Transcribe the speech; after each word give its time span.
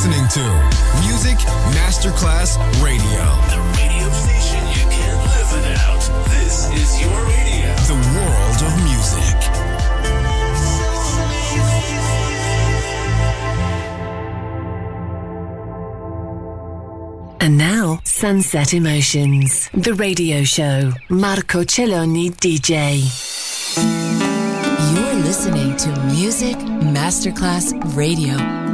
listening 0.00 0.28
to 0.28 0.40
Music 1.06 1.36
Masterclass 1.76 2.56
Radio. 2.82 3.22
The 3.50 3.60
radio 3.76 4.08
station 4.12 4.66
you 4.68 4.88
can't 4.88 5.20
live 5.28 5.52
without. 5.52 6.00
This 6.30 6.70
is 6.72 6.98
your 7.02 7.10
radio. 7.26 7.68
The 7.84 7.98
world 8.16 8.62
of 8.64 8.72
music. 8.88 9.36
And 17.42 17.58
now, 17.58 18.00
Sunset 18.04 18.72
Emotions, 18.72 19.68
the 19.74 19.92
radio 19.92 20.44
show. 20.44 20.92
Marco 21.10 21.62
Celloni 21.64 22.30
DJ. 22.30 23.02
You're 24.94 25.14
listening 25.24 25.76
to 25.76 25.88
Music 26.06 26.56
Masterclass 26.56 27.74
Radio. 27.94 28.69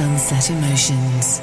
Sunset 0.00 0.48
Emotions. 0.48 1.42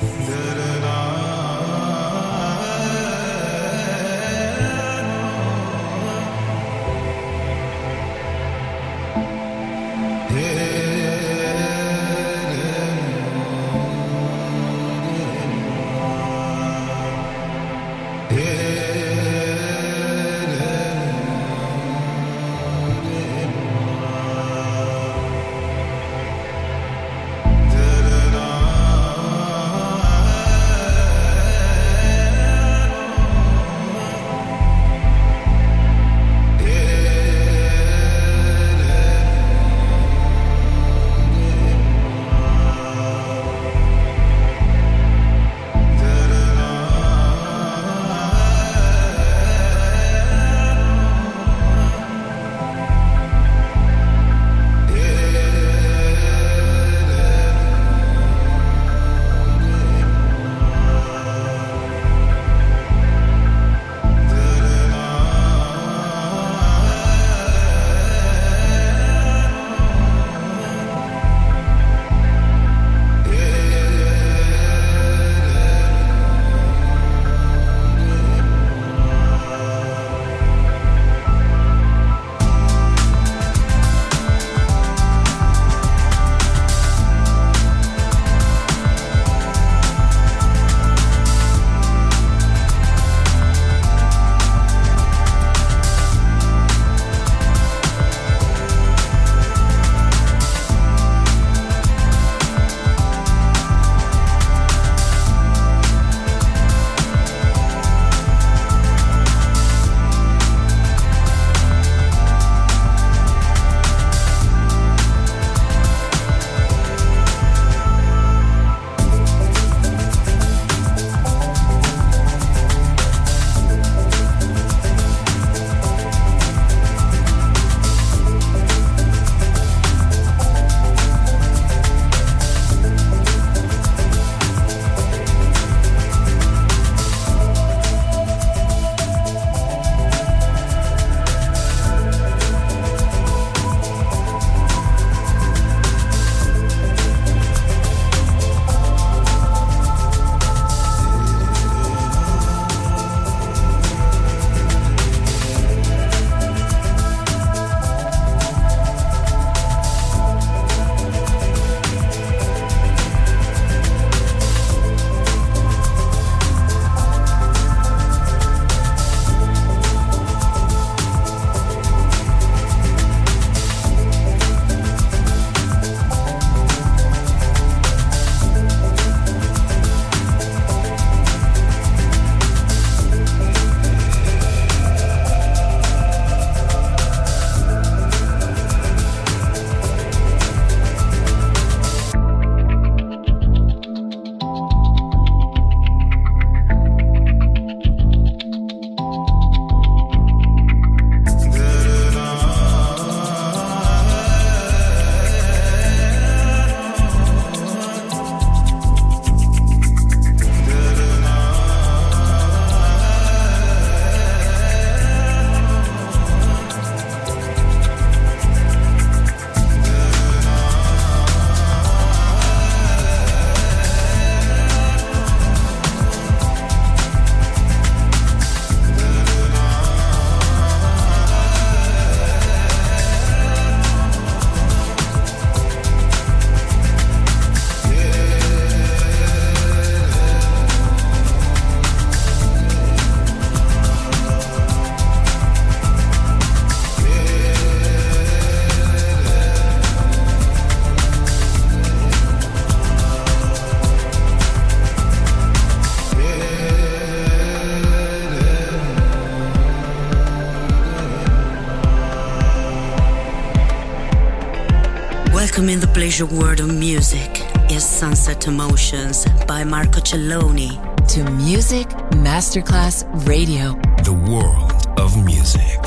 Pleasure 266.17 266.35
world 266.35 266.59
of 266.61 266.73
music 266.73 267.29
is 267.69 267.83
Sunset 267.83 268.47
Emotions 268.47 269.27
by 269.47 269.63
Marco 269.63 269.99
Celloni. 269.99 270.71
To 271.09 271.23
Music 271.31 271.87
Masterclass 272.25 273.05
Radio. 273.27 273.73
The 274.03 274.13
world 274.13 274.87
of 274.97 275.23
music. 275.23 275.86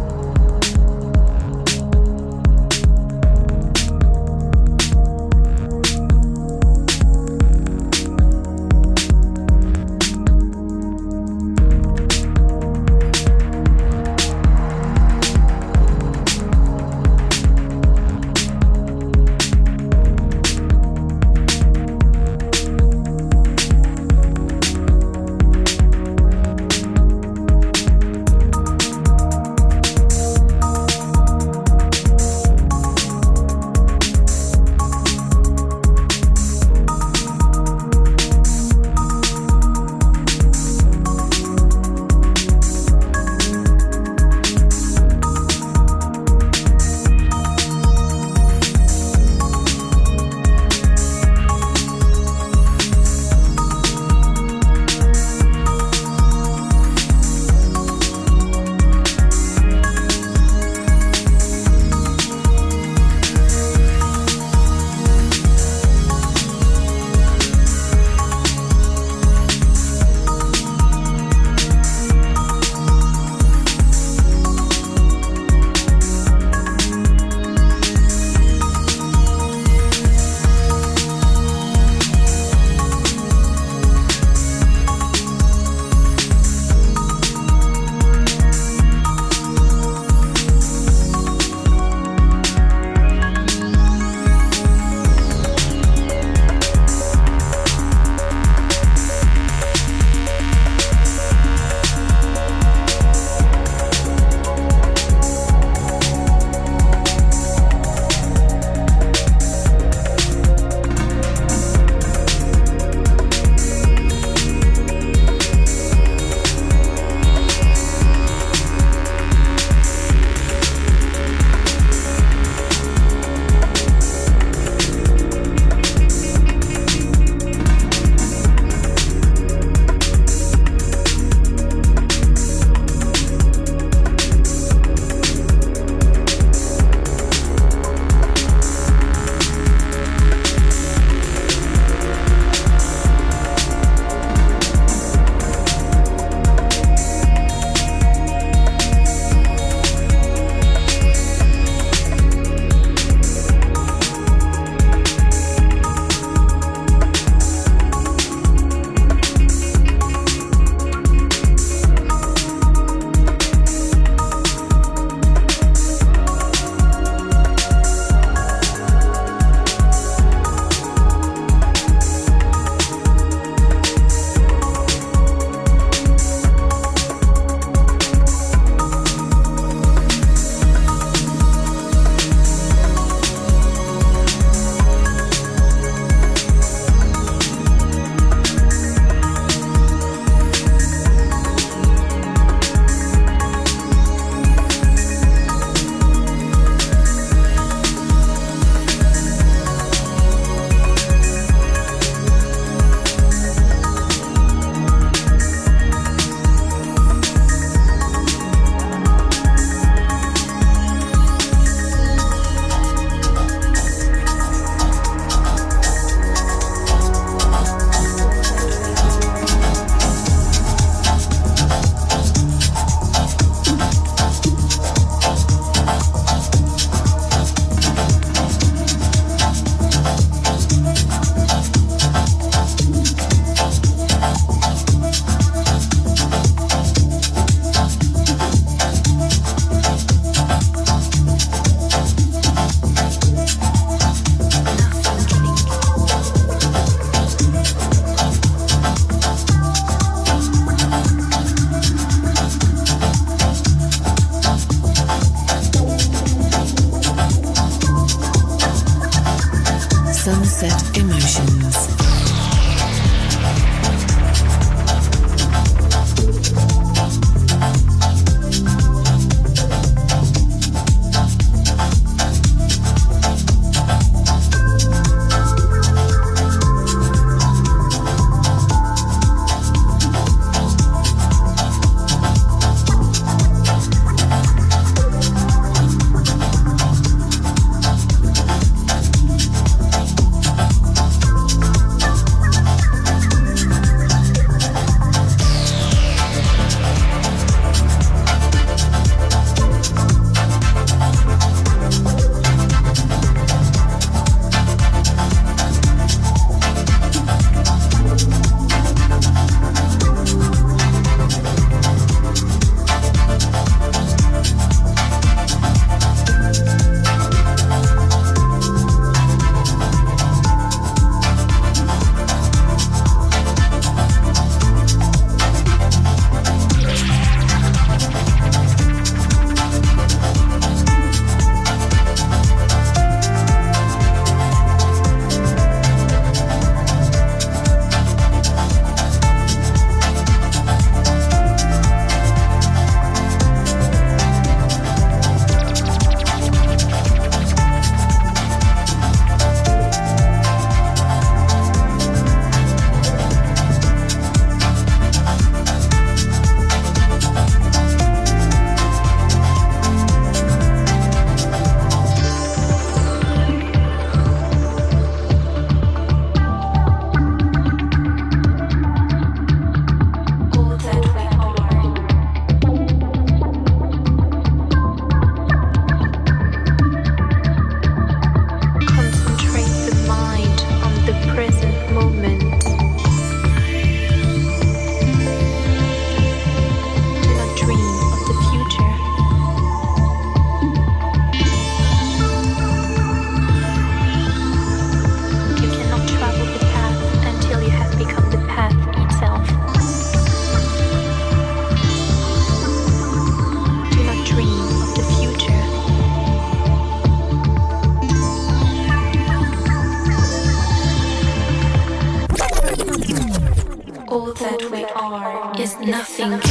Nothing. 416.01 416.50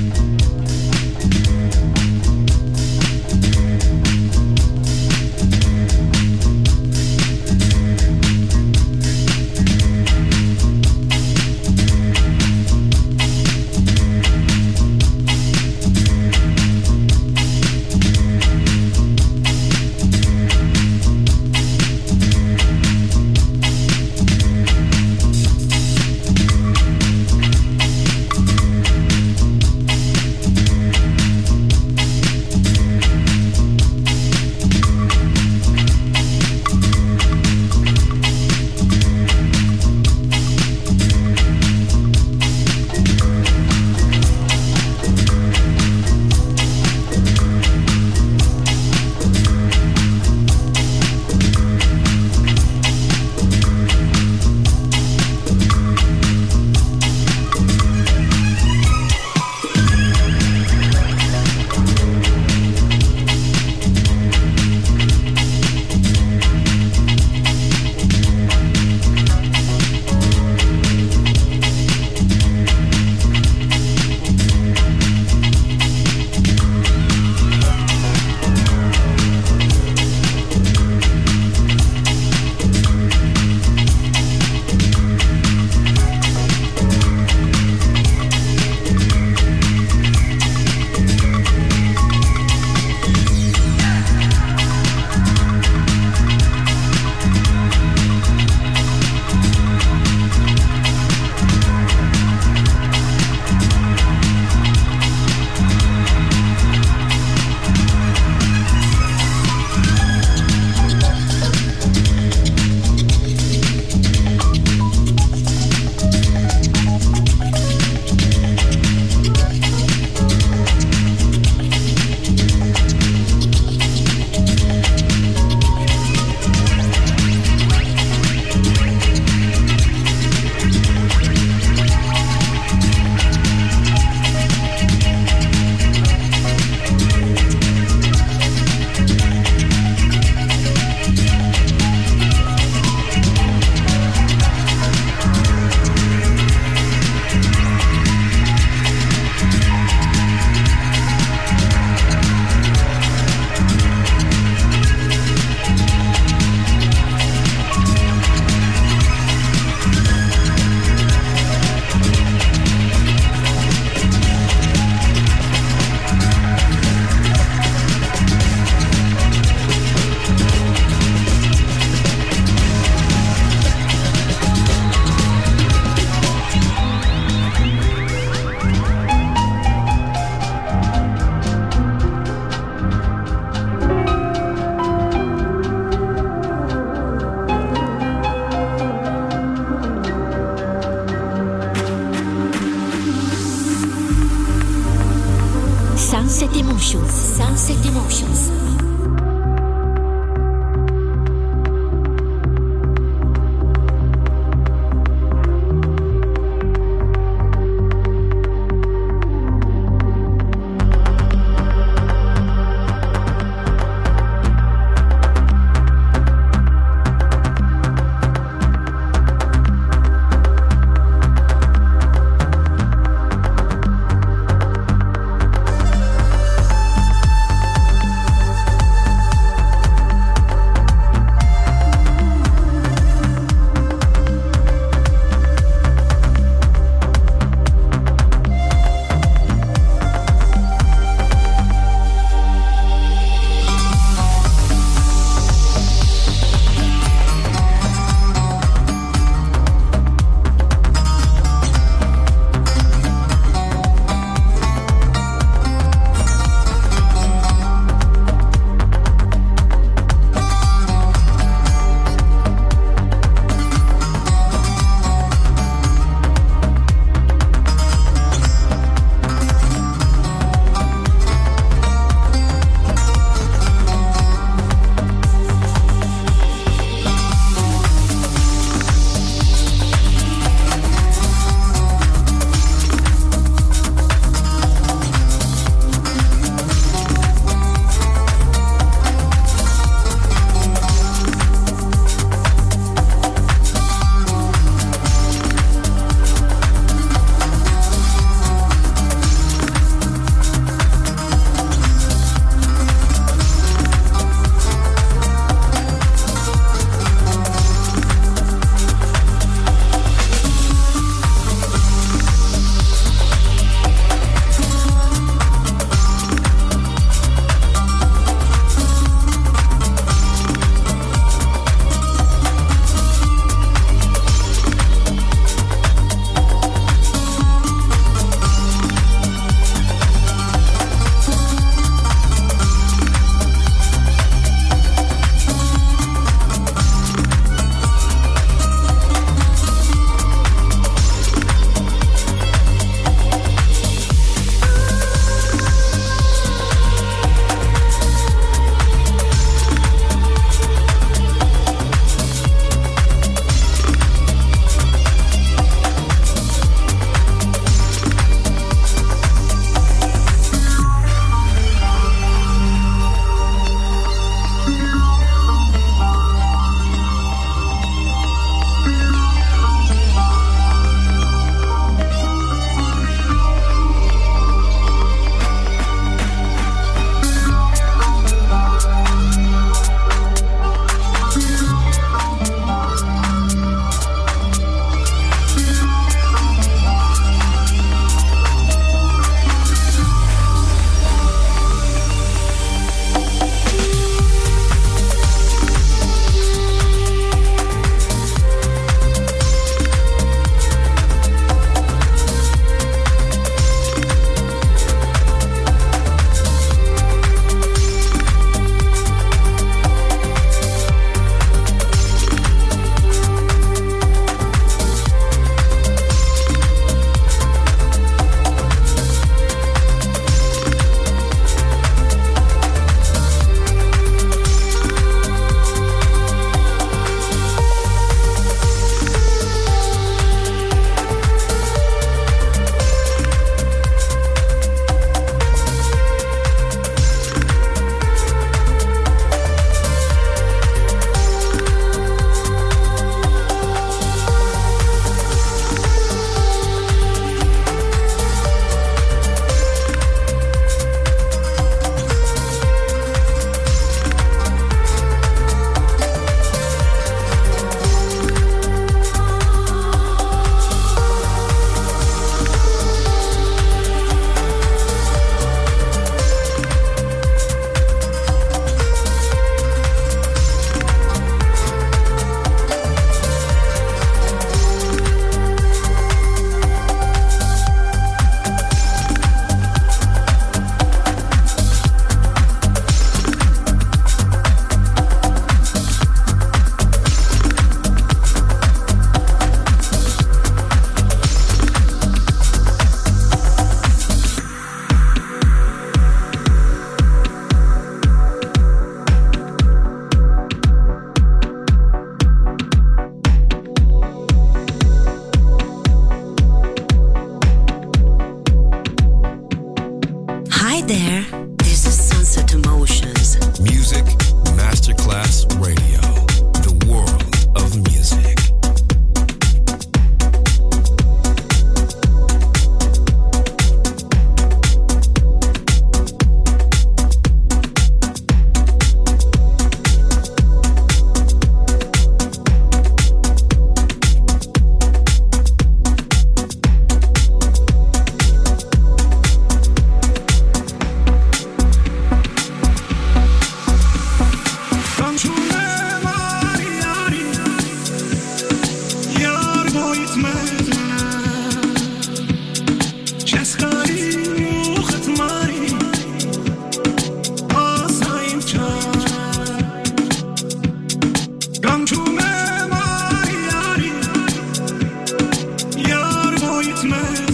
Christmas. 566.81 567.30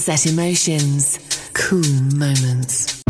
Sunset 0.00 0.32
Emotions. 0.32 1.18
Cool 1.52 1.82
moments. 2.16 2.39